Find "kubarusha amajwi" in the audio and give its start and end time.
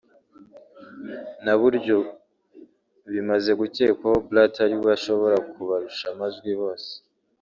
5.51-6.51